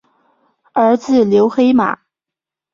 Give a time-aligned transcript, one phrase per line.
[0.73, 1.99] 儿子刘黑马。